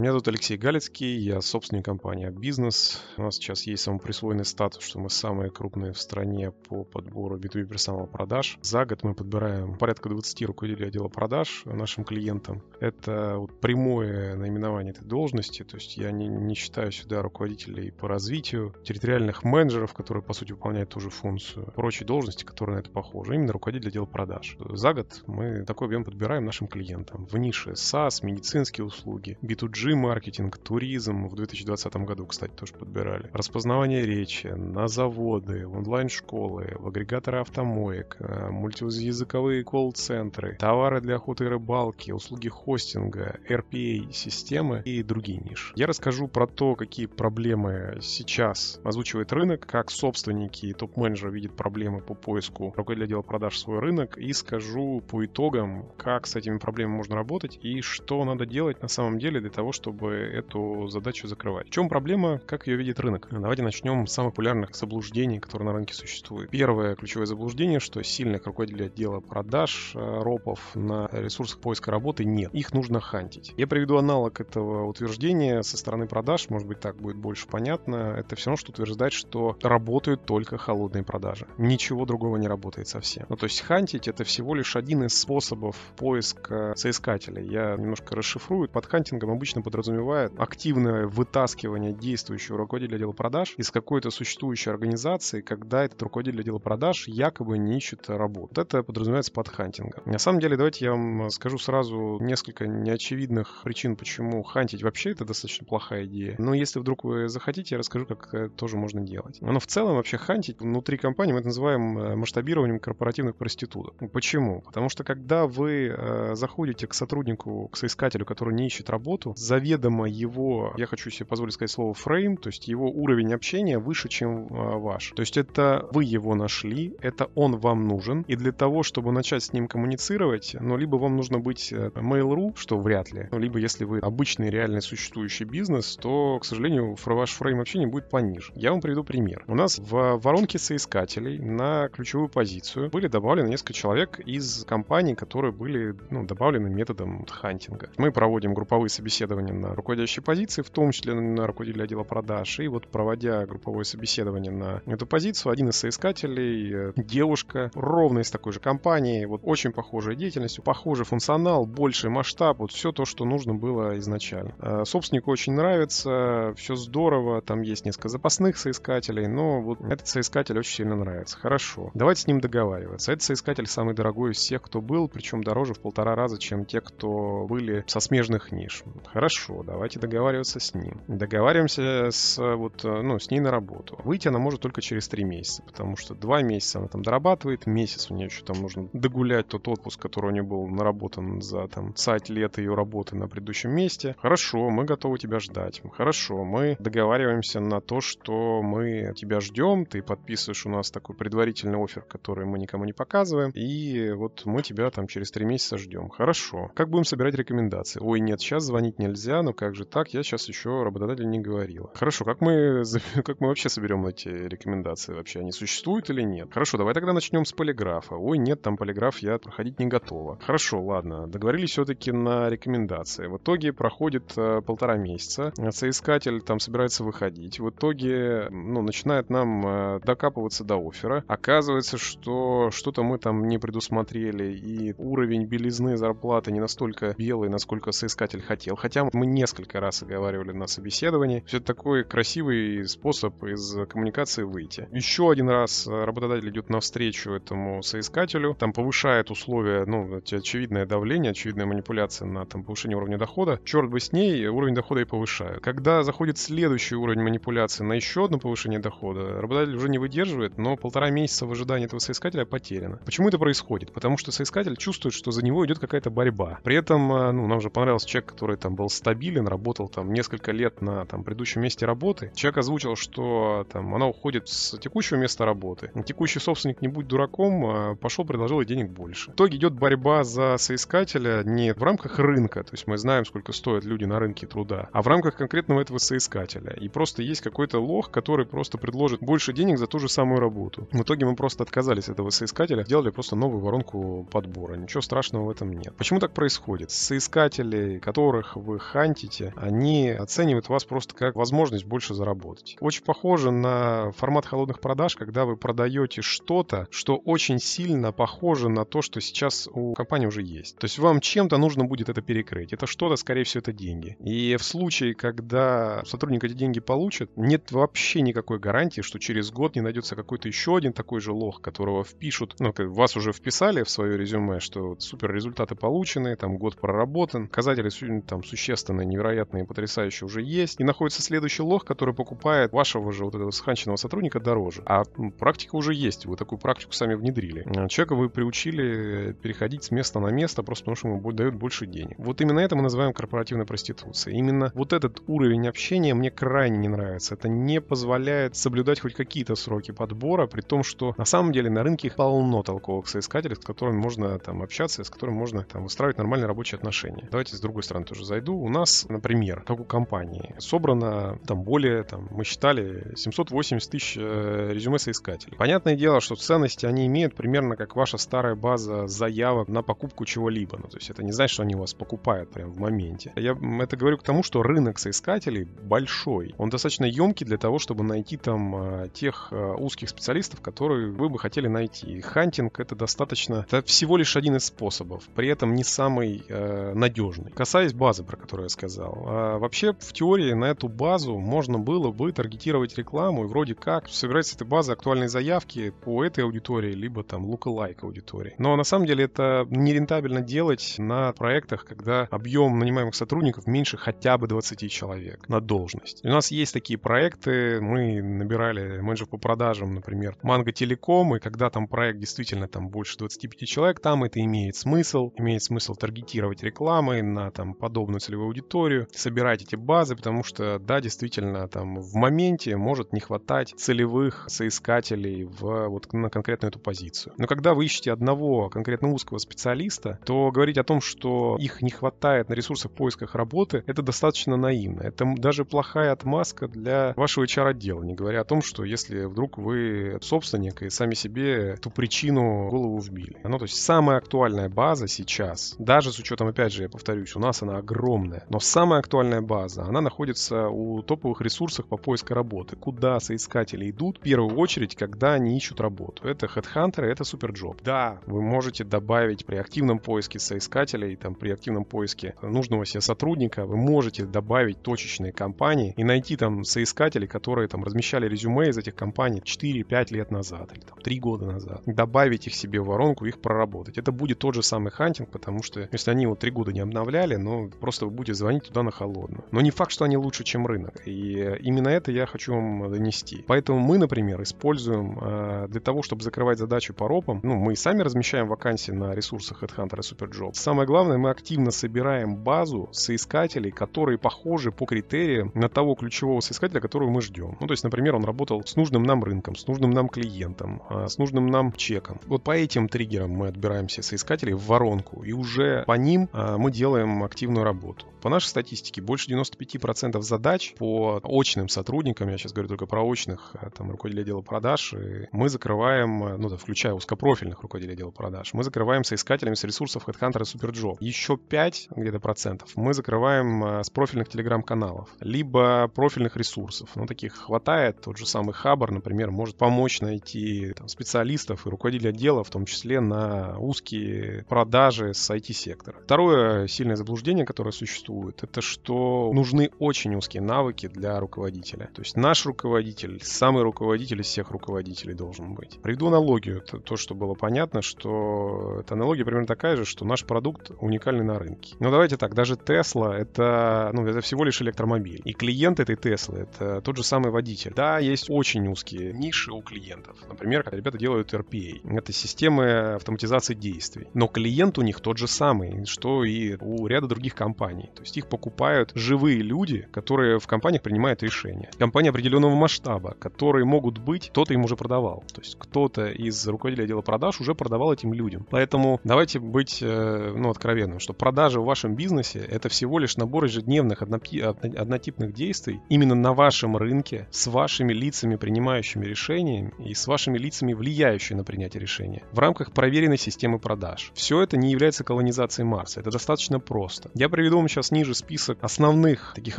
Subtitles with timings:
[0.00, 3.02] Меня зовут Алексей Галицкий, я собственник компании «Бизнес».
[3.18, 7.66] У нас сейчас есть самоприсвоенный статус, что мы самые крупные в стране по подбору B2B
[7.66, 8.56] персонала продаж.
[8.62, 12.62] За год мы подбираем порядка 20 руководителей отдела продаж нашим клиентам.
[12.80, 18.08] Это вот прямое наименование этой должности, то есть я не, не считаю сюда руководителей по
[18.08, 22.90] развитию, территориальных менеджеров, которые, по сути, выполняют ту же функцию, прочие должности, которые на это
[22.90, 23.34] похожи.
[23.34, 24.56] Именно руководитель отдела продаж.
[24.70, 30.58] За год мы такой объем подбираем нашим клиентам в нише SaaS, медицинские услуги, B2G, маркетинг,
[30.58, 33.30] туризм в 2020 году, кстати, тоже подбирали.
[33.32, 41.48] Распознавание речи на заводы, онлайн-школы, в агрегаторы автомоек, э, мультиязыковые колл-центры, товары для охоты и
[41.48, 45.72] рыбалки, услуги хостинга, RPA-системы и другие ниши.
[45.76, 52.00] Я расскажу про то, какие проблемы сейчас озвучивает рынок, как собственники и топ-менеджеры видят проблемы
[52.00, 56.96] по поиску руководителя отдела продаж свой рынок и скажу по итогам, как с этими проблемами
[56.96, 61.68] можно работать и что надо делать на самом деле для того, чтобы эту задачу закрывать.
[61.68, 63.28] В чем проблема, как ее видит рынок?
[63.30, 66.50] Давайте начнем с самых популярных заблуждений, которые на рынке существуют.
[66.50, 72.52] Первое ключевое заблуждение, что сильных руководителей отдела продаж, э, ропов на ресурсах поиска работы нет.
[72.54, 73.54] Их нужно хантить.
[73.56, 78.14] Я приведу аналог этого утверждения со стороны продаж, может быть так будет больше понятно.
[78.18, 81.46] Это все равно, что утверждать, что работают только холодные продажи.
[81.56, 83.24] Ничего другого не работает совсем.
[83.30, 87.46] Ну, то есть хантить это всего лишь один из способов поиска соискателей.
[87.48, 88.68] Я немножко расшифрую.
[88.68, 95.84] Под хантингом обычно подразумевает активное вытаскивание действующего руководителя отдела продаж из какой-то существующей организации, когда
[95.84, 98.60] этот руководитель отдела продаж якобы не ищет работу.
[98.60, 100.02] Это подразумевается под хантингом.
[100.06, 105.24] На самом деле, давайте я вам скажу сразу несколько неочевидных причин, почему хантить вообще это
[105.24, 106.34] достаточно плохая идея.
[106.38, 109.38] Но если вдруг вы захотите, я расскажу, как это тоже можно делать.
[109.40, 113.94] Но в целом вообще хантить внутри компании мы это называем э, масштабированием корпоративных проституток.
[114.12, 114.62] Почему?
[114.62, 119.58] Потому что когда вы э, заходите к сотруднику, к соискателю, который не ищет работу, за
[119.60, 124.08] заведомо его, я хочу себе позволить сказать слово фрейм, то есть его уровень общения выше,
[124.08, 125.12] чем а, ваш.
[125.14, 129.42] То есть это вы его нашли, это он вам нужен, и для того, чтобы начать
[129.42, 133.58] с ним коммуницировать, ну, либо вам нужно быть э, Mail.ru, что вряд ли, ну, либо
[133.58, 138.52] если вы обычный реальный существующий бизнес, то, к сожалению, ваш фрейм общения будет пониже.
[138.54, 139.44] Я вам приведу пример.
[139.46, 145.52] У нас в воронке соискателей на ключевую позицию были добавлены несколько человек из компаний, которые
[145.52, 147.90] были ну, добавлены методом хантинга.
[147.96, 152.60] Мы проводим групповые собеседования собеседование на руководящей позиции, в том числе на руководителя отдела продаж.
[152.60, 158.30] И вот проводя групповое собеседование на эту позицию, один из соискателей, э, девушка, ровно из
[158.30, 163.24] такой же компании, вот очень похожая деятельность, похожий функционал, больший масштаб, вот все то, что
[163.24, 164.54] нужно было изначально.
[164.58, 170.58] Э, собственнику очень нравится, все здорово, там есть несколько запасных соискателей, но вот этот соискатель
[170.58, 171.38] очень сильно нравится.
[171.38, 173.12] Хорошо, давайте с ним договариваться.
[173.12, 176.80] Этот соискатель самый дорогой из всех, кто был, причем дороже в полтора раза, чем те,
[176.80, 178.84] кто были со смежных ниш.
[179.06, 181.00] Хорошо, Хорошо, давайте договариваться с ним.
[181.06, 183.96] Договариваемся с, вот, ну, с ней на работу.
[184.02, 188.10] Выйти она может только через три месяца, потому что два месяца она там дорабатывает, месяц
[188.10, 191.94] у нее еще там нужно догулять тот отпуск, который у нее был наработан за там
[191.94, 194.16] сайт лет ее работы на предыдущем месте.
[194.18, 195.80] Хорошо, мы готовы тебя ждать.
[195.92, 201.80] Хорошо, мы договариваемся на то, что мы тебя ждем, ты подписываешь у нас такой предварительный
[201.80, 206.08] офер, который мы никому не показываем, и вот мы тебя там через три месяца ждем.
[206.08, 206.72] Хорошо.
[206.74, 208.00] Как будем собирать рекомендации?
[208.02, 211.40] Ой, нет, сейчас звонить нельзя нельзя, но как же так, я сейчас еще работодатель не
[211.40, 211.90] говорила.
[211.94, 212.82] Хорошо, как мы,
[213.24, 215.40] как мы вообще соберем эти рекомендации вообще?
[215.40, 216.48] Они существуют или нет?
[216.52, 218.14] Хорошо, давай тогда начнем с полиграфа.
[218.14, 220.38] Ой, нет, там полиграф я проходить не готова.
[220.40, 223.26] Хорошо, ладно, договорились все-таки на рекомендации.
[223.26, 227.60] В итоге проходит э, полтора месяца, соискатель там собирается выходить.
[227.60, 231.24] В итоге, ну, начинает нам э, докапываться до оффера.
[231.26, 237.92] Оказывается, что что-то мы там не предусмотрели, и уровень белизны зарплаты не настолько белый, насколько
[237.92, 238.76] соискатель хотел.
[238.76, 241.42] Хотя мы несколько раз оговаривали на собеседовании.
[241.46, 244.88] Все такой красивый способ из коммуникации выйти.
[244.92, 251.66] Еще один раз работодатель идет навстречу этому соискателю, там повышает условия, ну, очевидное давление, очевидная
[251.66, 253.60] манипуляция на там, повышение уровня дохода.
[253.64, 255.62] Черт бы с ней, уровень дохода и повышают.
[255.62, 260.76] Когда заходит следующий уровень манипуляции на еще одно повышение дохода, работодатель уже не выдерживает, но
[260.76, 262.98] полтора месяца в ожидании этого соискателя потеряно.
[263.04, 263.92] Почему это происходит?
[263.92, 266.58] Потому что соискатель чувствует, что за него идет какая-то борьба.
[266.62, 270.52] При этом, э, ну, нам же понравился человек, который там был стабилен, работал там несколько
[270.52, 272.30] лет на там предыдущем месте работы.
[272.34, 275.90] Человек озвучил, что там она уходит с текущего места работы.
[276.06, 279.30] Текущий собственник, не будь дураком, а, пошел, предложил ей денег больше.
[279.30, 283.52] В итоге идет борьба за соискателя не в рамках рынка, то есть мы знаем, сколько
[283.52, 286.72] стоят люди на рынке труда, а в рамках конкретного этого соискателя.
[286.74, 290.88] И просто есть какой-то лох, который просто предложит больше денег за ту же самую работу.
[290.92, 294.74] В итоге мы просто отказались от этого соискателя, сделали просто новую воронку подбора.
[294.74, 295.94] Ничего страшного в этом нет.
[295.96, 296.90] Почему так происходит?
[296.90, 302.76] Соискателей, которых вы хантите, они оценивают вас просто как возможность больше заработать.
[302.80, 308.84] Очень похоже на формат холодных продаж, когда вы продаете что-то, что очень сильно похоже на
[308.84, 310.76] то, что сейчас у компании уже есть.
[310.78, 312.72] То есть вам чем-то нужно будет это перекрыть.
[312.72, 314.16] Это что-то, скорее всего, это деньги.
[314.20, 319.76] И в случае, когда сотрудник эти деньги получит, нет вообще никакой гарантии, что через год
[319.76, 323.90] не найдется какой-то еще один такой же лох, которого впишут, ну, вас уже вписали в
[323.90, 328.42] свое резюме, что супер результаты получены, там год проработан, показатели там
[328.80, 333.50] существенные, невероятные, потрясающие уже есть, и находится следующий лох, который покупает вашего же вот этого
[333.50, 334.82] сханченного сотрудника дороже.
[334.86, 335.04] А
[335.38, 337.64] практика уже есть, вы такую практику сами внедрили.
[337.66, 341.86] А человека вы приучили переходить с места на место просто потому, что ему дают больше
[341.86, 342.16] денег.
[342.18, 344.38] Вот именно это мы называем корпоративной проституцией.
[344.38, 347.34] Именно вот этот уровень общения мне крайне не нравится.
[347.34, 351.82] Это не позволяет соблюдать хоть какие-то сроки подбора, при том, что на самом деле на
[351.82, 356.46] рынке полно толковых соискателей, с которыми можно там общаться, с которыми можно там устраивать нормальные
[356.46, 357.28] рабочие отношения.
[357.30, 358.54] Давайте с другой стороны тоже зайду.
[358.56, 364.70] У нас, например, как у компании, собрано там более, там, мы считали, 780 тысяч э,
[364.72, 365.56] резюме соискателей.
[365.56, 370.78] Понятное дело, что ценности они имеют примерно как ваша старая база заявок на покупку чего-либо.
[370.78, 373.32] Ну, то есть это не значит, что они вас покупают прямо в моменте.
[373.36, 376.54] Я это говорю к тому, что рынок соискателей большой.
[376.58, 381.28] Он достаточно емкий для того, чтобы найти там э, тех э, узких специалистов, которые вы
[381.28, 382.06] бы хотели найти.
[382.18, 383.66] И хантинг это достаточно...
[383.70, 385.24] Это всего лишь один из способов.
[385.34, 387.50] При этом не самый э, надежный.
[387.50, 389.24] Касаясь базы, про которую я сказал.
[389.26, 394.08] А вообще, в теории на эту базу можно было бы таргетировать рекламу и вроде как
[394.08, 398.54] собирать с этой базы актуальные заявки по этой аудитории, либо там lookalike аудитории.
[398.58, 404.38] Но на самом деле это нерентабельно делать на проектах, когда объем нанимаемых сотрудников меньше хотя
[404.38, 406.24] бы 20 человек на должность.
[406.24, 411.40] И у нас есть такие проекты, мы набирали менеджеров по продажам, например, Манго Телеком, и
[411.40, 416.62] когда там проект действительно там больше 25 человек, там это имеет смысл, имеет смысл таргетировать
[416.62, 422.14] рекламой на там подобную целевую аудиторию, собирать эти базы, потому что, да, действительно, там в
[422.14, 427.34] моменте может не хватать целевых соискателей в, вот, на конкретную эту позицию.
[427.36, 431.90] Но когда вы ищете одного конкретно узкого специалиста, то говорить о том, что их не
[431.90, 435.02] хватает на ресурсах поисках работы, это достаточно наивно.
[435.02, 440.18] Это даже плохая отмазка для вашего HR-отдела, не говоря о том, что если вдруг вы
[440.22, 443.36] собственник и сами себе эту причину в голову вбили.
[443.42, 447.40] Ну, то есть самая актуальная база сейчас, даже с учетом, опять же, я повторюсь, у
[447.40, 452.76] нас она огромная, но самая актуальная база, она находится у топовых ресурсов по поиску работы.
[452.76, 456.26] Куда соискатели идут в первую очередь, когда они ищут работу.
[456.26, 457.80] Это HeadHunter, это SuperJob.
[457.84, 463.66] Да, вы можете добавить при активном поиске соискателей, там, при активном поиске нужного себе сотрудника,
[463.66, 468.94] вы можете добавить точечные компании и найти там соискателей, которые там размещали резюме из этих
[468.94, 471.82] компаний 4-5 лет назад или там 3 года назад.
[471.86, 473.98] Добавить их себе в воронку, их проработать.
[473.98, 477.36] Это будет тот же самый хантинг, потому что если они вот 3 года не обновляли,
[477.36, 479.44] ну, просто вы будете звонить туда на холодную.
[479.50, 481.02] Но не факт, что они лучше, чем рынок.
[481.06, 483.44] И именно это я хочу вам донести.
[483.46, 488.02] Поэтому мы, например, используем э, для того, чтобы закрывать задачу по ропам, ну, мы сами
[488.02, 490.50] размещаем вакансии на ресурсах HeadHunter и SuperJob.
[490.54, 496.80] Самое главное, мы активно собираем базу соискателей, которые похожи по критериям на того ключевого соискателя,
[496.80, 497.56] которого мы ждем.
[497.58, 501.08] Ну, то есть, например, он работал с нужным нам рынком, с нужным нам клиентом, э,
[501.08, 502.20] с нужным нам чеком.
[502.26, 506.70] Вот по этим триггерам мы отбираемся соискателей в воронку, и уже по ним э, мы
[506.70, 508.09] делаем активную работу.
[508.20, 513.54] По нашей статистике, больше 95% задач по очным сотрудникам, я сейчас говорю только про очных
[513.60, 514.94] э, там, руководителей отдела продаж,
[515.32, 520.06] мы закрываем, э, ну да, включая узкопрофильных руководителей отдела продаж, мы закрываем соискателями с ресурсов
[520.06, 520.96] HeadHunter и SuperJob.
[521.00, 526.90] Еще 5 где-то процентов мы закрываем э, с профильных телеграм-каналов, либо профильных ресурсов.
[526.94, 528.00] Ну, таких хватает.
[528.02, 532.66] Тот же самый Хабар, например, может помочь найти там, специалистов и руководителей отдела, в том
[532.66, 536.00] числе на узкие продажи с IT-сектора.
[536.04, 541.90] Второе сильное заблуждение, которое существует, существует, это что нужны очень узкие навыки для руководителя.
[541.94, 545.78] То есть наш руководитель, самый руководитель из всех руководителей должен быть.
[545.82, 550.24] Приведу аналогию, это то, что было понятно, что эта аналогия примерно такая же, что наш
[550.24, 551.76] продукт уникальный на рынке.
[551.78, 555.22] Но давайте так, даже Tesla это, ну, это всего лишь электромобиль.
[555.24, 557.72] И клиент этой Теслы это тот же самый водитель.
[557.74, 560.16] Да, есть очень узкие ниши у клиентов.
[560.28, 561.80] Например, ребята делают RPA.
[561.98, 564.06] Это системы автоматизации действий.
[564.14, 567.90] Но клиент у них тот же самый, что и у ряда других компаний.
[568.00, 571.68] То есть их покупают живые люди, которые в компаниях принимают решения.
[571.78, 575.22] Компании определенного масштаба, которые могут быть, кто-то им уже продавал.
[575.34, 578.46] То есть кто-то из руководителей отдела продаж уже продавал этим людям.
[578.48, 583.44] Поэтому давайте быть э, ну, откровенным, что продажи в вашем бизнесе это всего лишь набор
[583.44, 590.38] ежедневных однотипных действий именно на вашем рынке с вашими лицами, принимающими решения и с вашими
[590.38, 594.10] лицами, влияющими на принятие решения в рамках проверенной системы продаж.
[594.14, 596.00] Все это не является колонизацией Марса.
[596.00, 597.10] Это достаточно просто.
[597.12, 599.58] Я приведу вам сейчас ниже список основных таких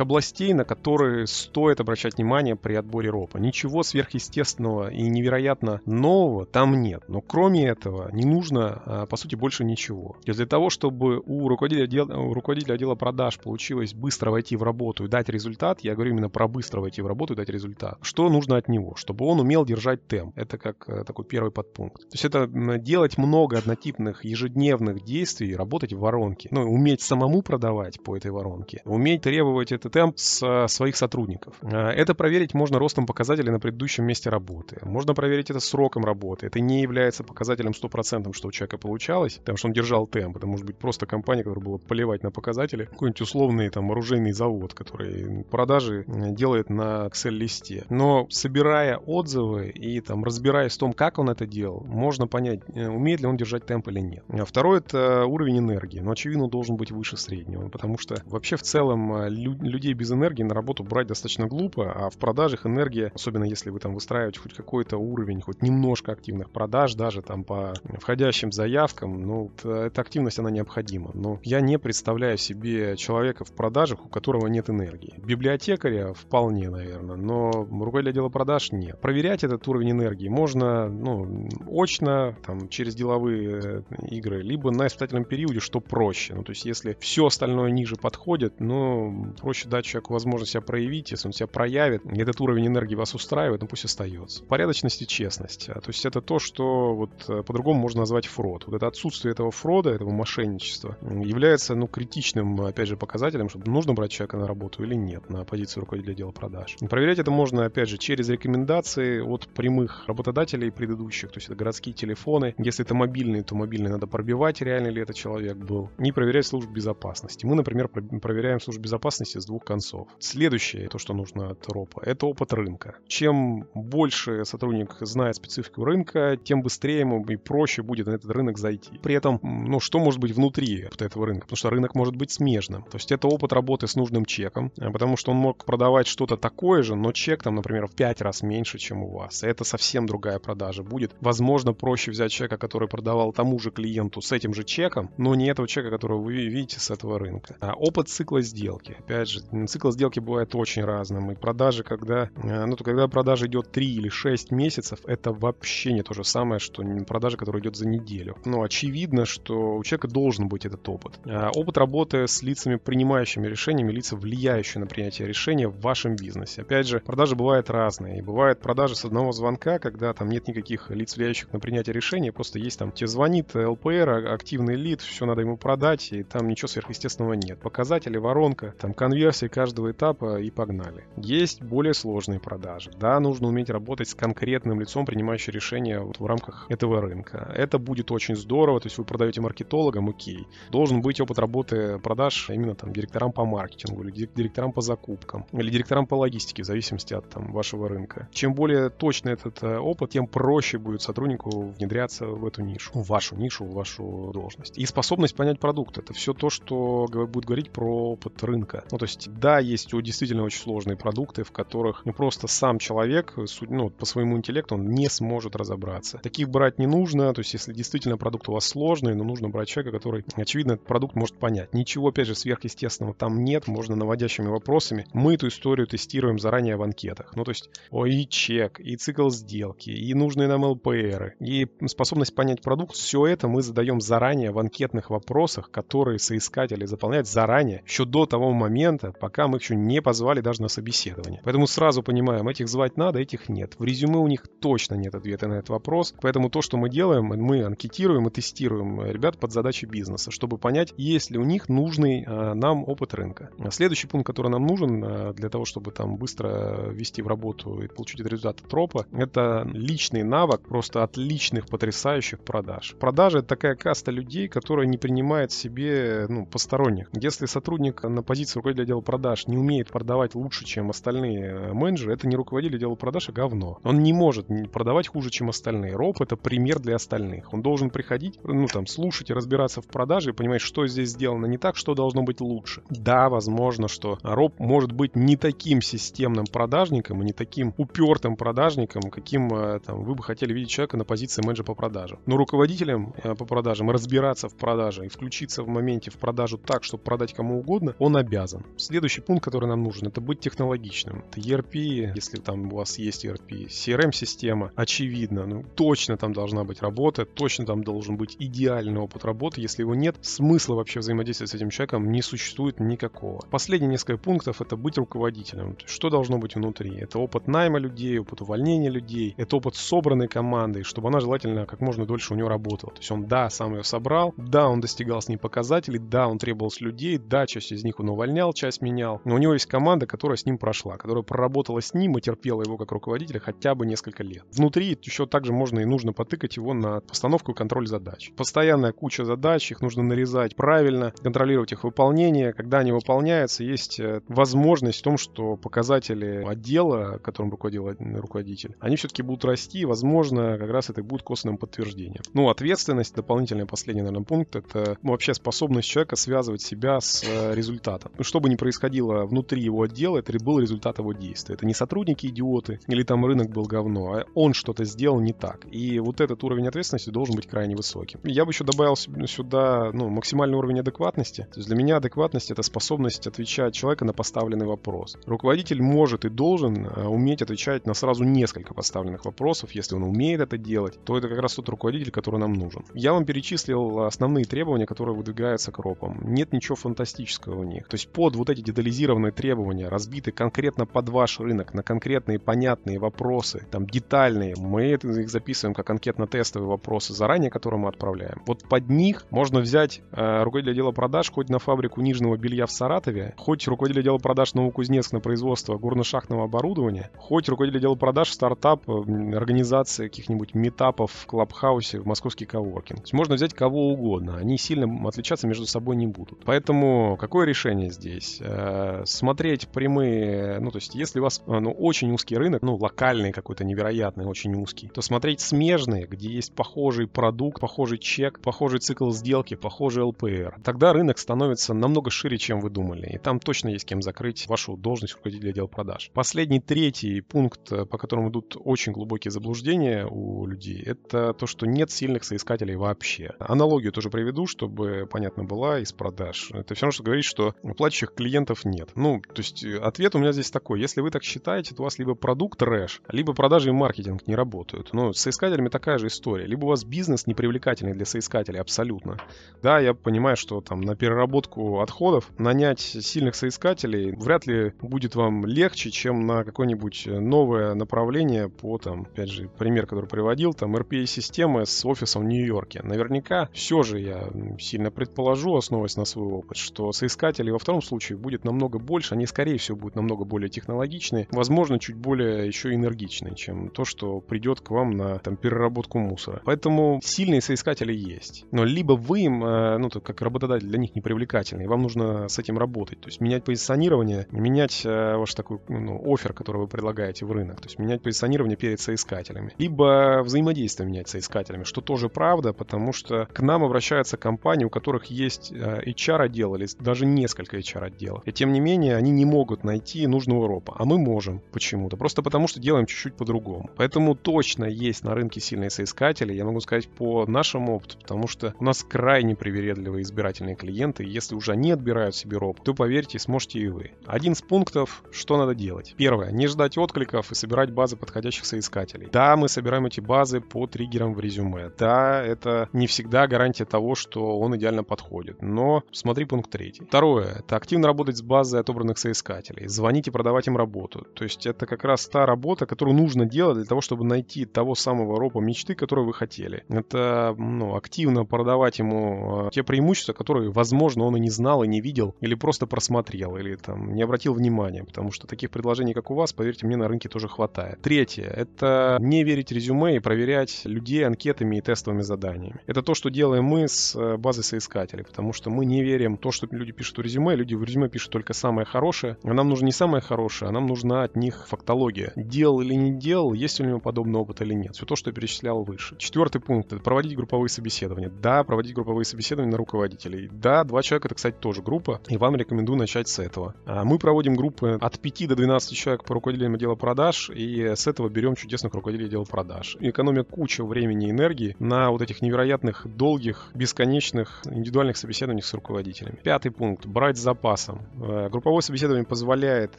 [0.00, 3.38] областей, на которые стоит обращать внимание при отборе ропа.
[3.38, 7.04] Ничего сверхъестественного и невероятно нового там нет.
[7.08, 10.16] Но кроме этого не нужно, а, по сути, больше ничего.
[10.24, 14.62] То для того, чтобы у руководителя, отдела, у руководителя отдела продаж получилось быстро войти в
[14.62, 17.98] работу и дать результат, я говорю именно про быстро войти в работу и дать результат,
[18.02, 18.94] что нужно от него?
[18.96, 20.36] Чтобы он умел держать темп.
[20.36, 22.02] Это как э, такой первый подпункт.
[22.02, 22.46] То есть это
[22.78, 26.48] делать много однотипных ежедневных действий, работать в воронке.
[26.50, 31.56] Ну, уметь самому продавать по этой воронке, уметь требовать этот темп с своих сотрудников.
[31.62, 34.78] А, это проверить можно ростом показателей на предыдущем месте работы.
[34.82, 36.46] Можно проверить это сроком работы.
[36.46, 40.36] Это не является показателем стопроцентным, что у человека получалось, потому что он держал темп.
[40.36, 42.84] Это может быть просто компания, которая была поливать на показатели.
[42.84, 47.84] Какой-нибудь условный там оружейный завод, который продажи делает на Excel-листе.
[47.90, 52.88] Но собирая отзывы и там разбираясь в том, как он это делал, можно понять, э,
[52.88, 54.24] умеет ли он держать темп или нет.
[54.28, 56.00] А второй это уровень энергии.
[56.00, 60.12] Но очевидно, должен быть выше среднего, потому что вообще в целом э, лю- людей без
[60.12, 64.40] энергии на работу брать достаточно глупо, а в продажах энергия, особенно если вы там выстраиваете
[64.40, 70.38] хоть какой-то уровень, хоть немножко активных продаж, даже там по входящим заявкам, ну, эта активность,
[70.38, 71.10] она необходима.
[71.14, 75.14] Но я не представляю себе человека в продажах, у которого нет энергии.
[75.18, 79.00] Библиотекаря вполне, наверное, но руководитель отдела продаж нет.
[79.00, 85.24] Проверять этот уровень энергии можно, ну, очно, там, через деловые э, игры, либо на испытательном
[85.24, 86.34] периоде, что проще.
[86.34, 91.12] Ну, то есть, если все остальное ниже подходит, ну, проще дать человеку возможность себя проявить,
[91.12, 94.44] если он себя проявит, и этот уровень энергии вас устраивает, ну, пусть остается.
[94.44, 95.68] Порядочность и честность.
[95.68, 98.64] А, то есть, это то, что вот э, по-другому можно назвать фрод.
[98.66, 103.94] Вот это отсутствие этого фрода, этого мошенничества является, ну, критичным, опять же, показателем, чтобы нужно
[103.94, 106.76] брать человека на работу или нет на позицию руководителя отдела продаж.
[106.90, 111.94] Проверять это можно, опять же, через рекомендации от прямых работодателей предыдущих, то есть это городские
[111.94, 112.54] телефоны.
[112.58, 115.90] Если это мобильный, то мобильный надо пробивать, реально ли это человек был.
[115.98, 117.46] Не проверять службу безопасности.
[117.46, 120.08] Мы, например, проверяем службу безопасности с двух концов.
[120.18, 122.96] Следующее, то, что нужно от РОПа, это опыт рынка.
[123.06, 128.58] Чем больше сотрудник знает специфику рынка, тем быстрее ему и проще будет на этот рынок
[128.58, 128.98] зайти.
[128.98, 131.42] При этом, ну, что может быть внутри этого рынка?
[131.42, 132.82] Потому что рынок может быть смежным.
[132.84, 136.82] То есть это опыт работы с нужным чеком, потому что он мог продавать что-то такое
[136.82, 139.42] же, но чек там, например, в 5 раз меньше, чем у вас.
[139.42, 141.14] Это совсем другая продажа будет.
[141.20, 145.48] Возможно, проще взять человека, который продавал тому же клиенту с этим же чеком, но не
[145.48, 147.56] этого человека, которого вы видите с этого рынка.
[147.72, 148.96] А опыт цикла сделки.
[148.98, 151.30] Опять же, цикл сделки бывает очень разным.
[151.30, 155.92] И продажи, когда, э, ну, то когда продажа идет 3 или 6 месяцев, это вообще
[155.92, 158.36] не то же самое, что продажа, которая идет за неделю.
[158.44, 161.18] Но очевидно, что у человека должен быть этот опыт.
[161.24, 166.62] А опыт работы с лицами, принимающими решениями, лица, влияющие на принятие решения в вашем бизнесе.
[166.62, 168.18] Опять же, продажи бывают разные.
[168.18, 172.32] И бывают продажи с одного звонка, когда там нет никаких лиц, влияющих на принятие решения,
[172.32, 176.48] просто есть там, тебе звонит ЛПР, а, активный лид, все надо ему продать, и там
[176.48, 177.61] ничего сверхъестественного нет.
[177.62, 181.04] Показатели, воронка, там конверсия каждого этапа и погнали.
[181.16, 182.90] Есть более сложные продажи.
[182.98, 187.52] Да, нужно уметь работать с конкретным лицом, принимающим решения вот в рамках этого рынка.
[187.54, 190.46] Это будет очень здорово, то есть вы продаете маркетологам, окей.
[190.70, 195.70] Должен быть опыт работы продаж именно там директорам по маркетингу или директорам по закупкам или
[195.70, 198.28] директорам по логистике, в зависимости от там вашего рынка.
[198.32, 203.08] Чем более точный этот э, опыт, тем проще будет сотруднику внедряться в эту нишу, в
[203.08, 204.78] вашу нишу, в вашу должность.
[204.78, 205.98] И способность понять продукт.
[205.98, 208.84] Это все то, что будет говорить про опыт рынка.
[208.90, 213.34] Ну, то есть, да, есть действительно очень сложные продукты, в которых ну, просто сам человек,
[213.68, 216.18] ну, по своему интеллекту, он не сможет разобраться.
[216.22, 217.34] Таких брать не нужно.
[217.34, 220.86] То есть, если действительно продукт у вас сложный, но нужно брать человека, который, очевидно, этот
[220.86, 221.74] продукт может понять.
[221.74, 223.66] Ничего, опять же, сверхъестественного там нет.
[223.66, 225.06] Можно наводящими вопросами.
[225.12, 227.36] Мы эту историю тестируем заранее в анкетах.
[227.36, 232.34] Ну, то есть, о, и чек, и цикл сделки, и нужные нам ЛПР, и способность
[232.34, 232.94] понять продукт.
[232.94, 238.52] Все это мы задаем заранее в анкетных вопросах, которые соискатели заполняют заранее, еще до того
[238.52, 241.40] момента, пока мы еще не позвали даже на собеседование.
[241.42, 243.74] Поэтому сразу понимаем, этих звать надо, этих нет.
[243.78, 246.14] В резюме у них точно нет ответа на этот вопрос.
[246.20, 250.94] Поэтому то, что мы делаем, мы анкетируем и тестируем ребят под задачи бизнеса, чтобы понять,
[250.96, 253.50] есть ли у них нужный э, нам опыт рынка.
[253.70, 257.88] Следующий пункт, который нам нужен э, для того, чтобы там быстро ввести в работу и
[257.88, 262.94] получить результат тропа, это личный навык просто отличных, потрясающих продаж.
[263.00, 267.08] Продажи— это такая каста людей, которая не принимает себе ну, посторонних.
[267.32, 272.12] Если сотрудник на позиции руководителя отдела продаж не умеет продавать лучше, чем остальные э, менеджеры,
[272.12, 273.78] это не руководитель отдела продаж, а говно.
[273.84, 275.96] Он не может продавать хуже, чем остальные.
[275.96, 277.54] Роб— это пример для остальных.
[277.54, 281.46] Он должен приходить, ну там, слушать и разбираться в продаже и понимать, что здесь сделано
[281.46, 282.82] не так, что должно быть лучше.
[282.90, 289.10] Да, возможно, что Роб может быть не таким системным продажником и не таким упертым продажником,
[289.10, 292.18] каким э, там, вы бы хотели видеть человека на позиции менеджера по продажам.
[292.26, 296.84] Но руководителем э, по продажам разбираться в продаже и включиться в моменте в продажу так,
[296.84, 298.64] чтобы продажа продать кому угодно, он обязан.
[298.76, 301.24] Следующий пункт, который нам нужен, это быть технологичным.
[301.30, 306.82] Это ERP, если там у вас есть ERP, CRM-система, очевидно, ну точно там должна быть
[306.82, 309.60] работа, точно там должен быть идеальный опыт работы.
[309.60, 313.40] Если его нет, смысла вообще взаимодействовать с этим человеком не существует никакого.
[313.50, 315.76] Последние несколько пунктов это быть руководителем.
[315.86, 316.96] Что должно быть внутри?
[316.96, 321.80] Это опыт найма людей, опыт увольнения людей, это опыт собранной команды, чтобы она желательно как
[321.80, 322.92] можно дольше у него работала.
[322.92, 326.38] То есть он, да, сам ее собрал, да, он достигал с ней показателей, да, он
[326.38, 329.66] требовал с людей, да, часть из них он увольнял, часть менял, но у него есть
[329.66, 333.74] команда, которая с ним прошла, которая проработала с ним и терпела его как руководителя хотя
[333.74, 334.44] бы несколько лет.
[334.52, 338.32] Внутри еще также можно и нужно потыкать его на постановку и контроль задач.
[338.36, 342.52] Постоянная куча задач, их нужно нарезать правильно, контролировать их выполнение.
[342.52, 348.96] Когда они выполняются, есть э, возможность в том, что показатели отдела, которым руководил руководитель, они
[348.96, 352.22] все-таки будут расти, и, возможно, как раз это будет косвенным подтверждением.
[352.32, 357.54] Ну, ответственность, дополнительный последний, наверное, пункт, это ну, вообще способность человека связывать себя с э,
[357.54, 358.12] результатом.
[358.16, 361.54] Ну, что бы ни происходило внутри его отдела, это был результат его действия.
[361.54, 365.66] Это не сотрудники идиоты, или там рынок был говно, а он что-то сделал не так.
[365.70, 368.20] И вот этот уровень ответственности должен быть крайне высоким.
[368.24, 371.42] Я бы еще добавил сюда ну, максимальный уровень адекватности.
[371.52, 375.16] То есть для меня адекватность— это способность отвечать человека на поставленный вопрос.
[375.26, 379.72] Руководитель может и должен э, уметь отвечать на сразу несколько поставленных вопросов.
[379.72, 382.84] Если он умеет это делать, то это как раз тот руководитель, который нам нужен.
[382.94, 386.18] Я вам перечислил основные требования, которые выдвигаются к ропам.
[386.22, 387.88] Нет ничего фантастического у них.
[387.88, 392.98] То есть под вот эти детализированные требования, разбиты конкретно под ваш рынок, на конкретные понятные
[392.98, 398.42] вопросы, там детальные, мы их записываем как анкетно-тестовые вопросы заранее, которые мы отправляем.
[398.46, 402.72] Вот под них можно взять э, руководителя отдела продаж хоть на фабрику нижнего белья в
[402.72, 408.88] Саратове, хоть руководителя отдела продаж Новокузнецк на производство горно-шахтного оборудования, хоть руководителя отдела продаж стартап,
[408.88, 413.00] организации каких-нибудь метапов в Клабхаусе, в московский коворкинг.
[413.00, 416.44] То есть можно взять кого угодно, они сильно отличаться между собой не будут.
[416.44, 416.71] Поэтому
[417.18, 418.38] какое решение здесь?
[418.40, 423.32] Э, смотреть прямые, ну то есть если у вас ну, очень узкий рынок, ну локальный
[423.32, 429.10] какой-то невероятный, очень узкий, то смотреть смежные, где есть похожий продукт, похожий чек, похожий цикл
[429.10, 430.56] сделки, похожий ЛПР.
[430.64, 433.10] Тогда рынок становится намного шире, чем вы думали.
[433.14, 436.10] И там точно есть кем закрыть вашу должность руководителя отдела продаж.
[436.14, 441.90] Последний, третий пункт, по которому идут очень глубокие заблуждения у людей, это то, что нет
[441.90, 443.34] сильных соискателей вообще.
[443.38, 446.50] Аналогию тоже приведу, чтобы понятно была из продаж.
[446.62, 448.90] Это все равно, что говорить, что плачущих клиентов нет.
[448.94, 450.80] Ну, то есть э, ответ у меня здесь такой.
[450.80, 454.34] Если вы так считаете, то у вас либо продукт трэш, либо продажи и маркетинг не
[454.34, 454.92] работают.
[454.92, 456.46] Но с соискателями такая же история.
[456.46, 459.18] Либо у вас бизнес непривлекательный для соискателей абсолютно.
[459.62, 465.44] Да, я понимаю, что там на переработку отходов нанять сильных соискателей вряд ли будет вам
[465.44, 471.66] легче, чем на какое-нибудь новое направление по там, опять же, пример, который приводил, там RPA-системы
[471.66, 472.82] с офисом в Нью-Йорке.
[472.82, 478.18] Наверняка все же я сильно предположу, основываясь на свой опыт, что соискателей во втором случае
[478.18, 483.34] будет намного больше, они, скорее всего, будут намного более технологичные, возможно, чуть более еще энергичные,
[483.34, 486.42] чем то, что придет к вам на там, переработку мусора.
[486.44, 488.44] Поэтому сильные соискатели есть.
[488.50, 492.58] Но либо вы им, э, ну, как работодатель для них непривлекательный, вам нужно с этим
[492.58, 493.00] работать.
[493.00, 497.60] То есть менять позиционирование, менять э, ваш такой ну, офер, который вы предлагаете в рынок.
[497.60, 499.54] То есть менять позиционирование перед соискателями.
[499.58, 504.70] Либо взаимодействие менять с соискателями, что тоже правда, потому что к нам обращаются компании, у
[504.70, 508.22] которых есть э, HR-отдел или даже несколько HR-отделов.
[508.26, 510.74] И тем не менее, они не могут найти нужного ропа.
[510.78, 511.96] А мы можем почему-то.
[511.96, 513.70] Просто потому, что делаем чуть-чуть по-другому.
[513.76, 516.32] Поэтому точно есть на рынке сильные соискатели.
[516.32, 521.04] Я могу сказать по нашему опыту, потому что у нас крайне привередливые избирательные клиенты.
[521.04, 523.92] Если уже они отбирают себе роп, то поверьте, сможете и вы.
[524.06, 525.94] Один из пунктов, что надо делать.
[525.96, 526.30] Первое.
[526.30, 529.08] Не ждать откликов и собирать базы подходящих соискателей.
[529.12, 531.70] Да, мы собираем эти базы по триггерам в резюме.
[531.78, 535.42] Да, это не всегда гарантия того, что он идеально подходит.
[535.42, 536.82] Но смотри пункт третий.
[536.86, 537.26] Второе.
[537.40, 539.68] Это активно работать с базой отобранных соискателей.
[539.68, 541.06] Звонить и продавать им работу.
[541.14, 544.74] То есть это как раз та работа, которую нужно делать для того, чтобы найти того
[544.74, 546.64] самого ропа мечты, который вы хотели.
[546.70, 551.68] Это ну, активно продавать ему э, те преимущества, которые, возможно, он и не знал, и
[551.68, 556.10] не видел, или просто просмотрел, или там не обратил внимания, потому что таких предложений, как
[556.10, 557.82] у вас, поверьте мне, на рынке тоже хватает.
[557.82, 562.62] Третье— это не верить резюме и проверять людей анкетами и тестовыми заданиями.
[562.66, 566.30] Это то, что делаем мы с э, базой соискателей, потому что мы не верим то,
[566.30, 569.66] что люди пишут в резюме, люди в резюме пишут только самое хорошее, а нам нужно
[569.66, 572.12] не самое хорошее, а нам нужна от них фактология.
[572.16, 574.76] Делал или не делал, есть ли у него подобный опыт или нет.
[574.76, 575.96] Все то, что я перечислял выше.
[575.98, 578.08] Четвертый пункт— это проводить групповые собеседования.
[578.08, 580.28] Да, проводить групповые собеседования на руководителей.
[580.32, 583.54] Да, два человека— это, кстати, тоже группа, и вам рекомендую начать с этого.
[583.66, 587.86] А мы проводим группы от 5 до 12 человек по руководителям отдела продаж, и с
[587.88, 589.76] этого берем чудесных руководителей отдела продаж.
[589.80, 595.54] И экономя кучу времени и энергии на вот этих невероятных, долгих, бесконечных индивидуальных собеседованиях с
[595.54, 596.11] руководителями.
[596.12, 596.22] Собеседованиями.
[596.22, 596.86] Пятый пункт.
[596.86, 597.82] Брать с запасом.
[598.00, 599.74] Э, групповое собеседование позволяет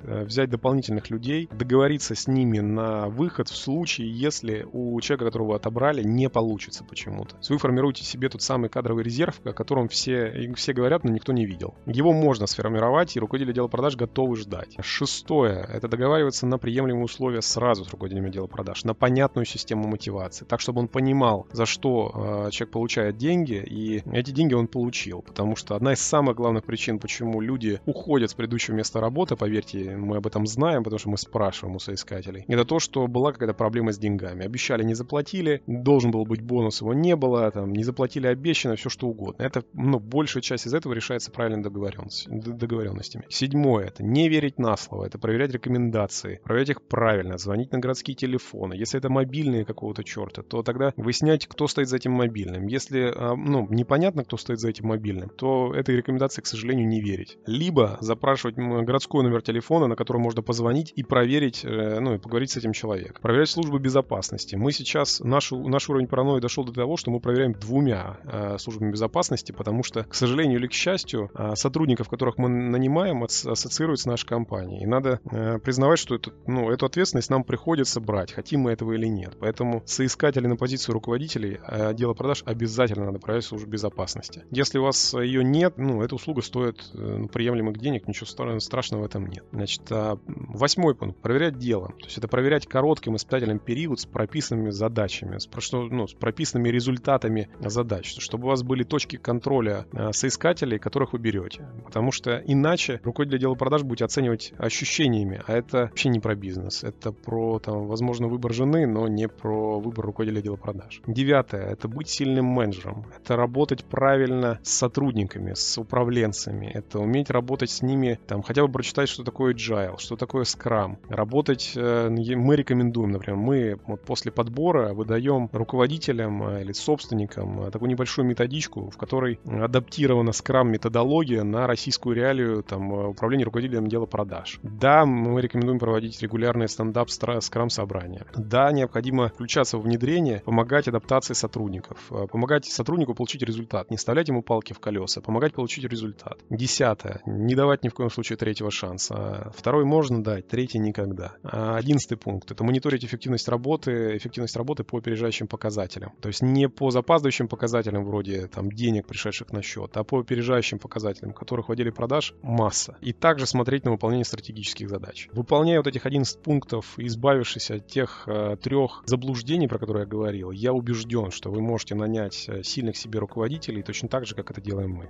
[0.01, 5.49] э, взять дополнительных людей, договориться с ними на выход в случае, если у человека, которого
[5.49, 7.35] вы отобрали, не получится почему-то.
[7.49, 11.45] Вы формируете себе тот самый кадровый резерв, о котором все, все говорят, но никто не
[11.45, 11.75] видел.
[11.85, 14.75] Его можно сформировать, и руководители отдела продаж готовы ждать.
[14.81, 15.67] Шестое.
[15.71, 20.59] Это договариваться на приемлемые условия сразу с руководителем отдела продаж, на понятную систему мотивации, так,
[20.59, 25.21] чтобы он понимал, за что э, человек получает деньги, и эти деньги он получил.
[25.21, 29.97] Потому что одна из самых главных причин, почему люди уходят с предыдущего места работы, поверьте,
[29.97, 33.53] мы об этом знаем, потому что мы спрашиваем у соискателей, это то, что была какая-то
[33.53, 34.45] проблема с деньгами.
[34.45, 38.89] Обещали, не заплатили, должен был быть бонус, его не было, там, не заплатили обещанное, все
[38.89, 39.43] что угодно.
[39.43, 43.25] Это, ну, большая часть из этого решается договоренностью, договоренностями.
[43.29, 48.15] Седьмое, это не верить на слово, это проверять рекомендации, проверять их правильно, звонить на городские
[48.15, 48.73] телефоны.
[48.73, 52.67] Если это мобильные какого-то черта, то тогда выяснять, кто стоит за этим мобильным.
[52.67, 57.01] Если, а, ну, непонятно, кто стоит за этим мобильным, то этой рекомендации, к сожалению, не
[57.01, 57.37] верить.
[57.45, 62.51] Либо запрашивать городской номер телефона, на который можно позвонить и проверить, э, ну, и поговорить
[62.51, 63.21] с этим человеком.
[63.21, 64.55] Проверять службы безопасности.
[64.55, 68.91] Мы сейчас, наш, наш уровень паранойи дошел до того, что мы проверяем двумя э, службами
[68.91, 74.05] безопасности, потому что, к сожалению или к счастью, э, сотрудников, которых мы нанимаем, ассоциируются с
[74.05, 74.83] нашей компанией.
[74.83, 78.93] И надо э, признавать, что это, ну, эту ответственность нам приходится брать, хотим мы этого
[78.93, 79.37] или нет.
[79.39, 84.43] Поэтому соискатели на позицию руководителей э, отдела продаж обязательно надо проверять службу безопасности.
[84.51, 88.25] Если у вас ее нет, ну, эта услуга стоит э, ну, приемлемых денег, ничего
[88.59, 89.43] страшного в этом нет.
[89.51, 91.19] Значит, а, восьмой пункт.
[91.19, 91.89] Проверять дело.
[91.99, 97.49] То есть это проверять коротким испытательным период с прописанными задачами, с, ну, с прописанными результатами
[97.59, 101.67] задач, чтобы у вас были точки контроля э, соискателей, которых вы берете.
[101.85, 106.83] Потому что иначе руководитель отдела продаж будет оценивать ощущениями, а это вообще не про бизнес.
[106.83, 111.01] Это про, там, возможно, выбор жены, но не про выбор руководителя отдела продаж.
[111.07, 111.65] Девятое.
[111.65, 113.05] Это быть сильным менеджером.
[113.17, 116.71] Это работать правильно с сотрудниками, с управленцами.
[116.73, 120.97] Это уметь работать с ними, там, хотя бы прочитать, что такое agile, что такое Scrum.
[121.09, 127.71] Работать э, мы рекомендуем, например, мы вот после подбора выдаем руководителям э, или собственникам э,
[127.71, 134.05] такую небольшую методичку, в которой адаптирована Scrum методология на российскую реалию там, управления руководителем дела
[134.05, 134.59] продаж.
[134.63, 138.25] Да, мы рекомендуем проводить регулярные стендап Scrum собрания.
[138.35, 144.41] Да, необходимо включаться в внедрение, помогать адаптации сотрудников, помогать сотруднику получить результат, не вставлять ему
[144.41, 146.39] палки в колеса, помогать получить результат.
[146.49, 147.21] Десятое.
[147.25, 149.51] Не давать ни в коем случае третьего шанса.
[149.55, 151.33] Второй можно дать, третий никогда.
[151.43, 152.51] А одиннадцатый пункт.
[152.51, 156.13] Это мониторить эффективность работы, эффективность работы по опережающим показателям.
[156.21, 160.79] То есть не по запаздывающим показателям вроде там денег, пришедших на счет, а по опережающим
[160.79, 162.97] показателям, которых в отделе продаж масса.
[163.01, 165.29] И также смотреть на выполнение стратегических задач.
[165.31, 170.51] Выполняя вот этих 11 пунктов, избавившись от тех э, трех заблуждений, про которые я говорил,
[170.51, 174.61] я убежден, что вы можете нанять э, сильных себе руководителей точно так же, как это
[174.61, 175.09] делаем мы.